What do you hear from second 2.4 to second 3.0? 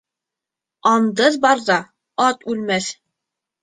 үлмәҫ.